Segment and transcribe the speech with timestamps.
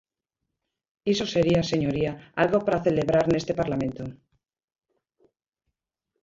[1.13, 2.11] Iso sería, señoría,
[2.41, 4.03] algo para celebrar neste Parlamento.